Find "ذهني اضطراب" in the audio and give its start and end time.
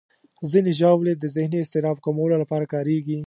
1.35-1.97